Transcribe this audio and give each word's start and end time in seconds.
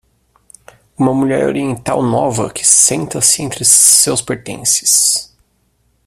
Uma 0.97 1.13
mulher 1.13 1.45
oriental 1.45 2.01
nova 2.01 2.49
que 2.49 2.65
senta-se 2.65 3.43
entre 3.43 3.63
seus 3.63 4.19
pertences. 4.19 5.31